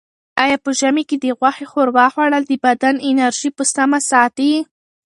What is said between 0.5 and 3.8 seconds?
په ژمي کې د غوښې ښوروا خوړل د بدن انرژي په